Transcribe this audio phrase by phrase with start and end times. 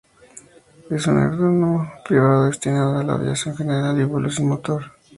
[0.89, 4.83] Es un aeródromo privado destinado a la aviación general y vuelo sin motor.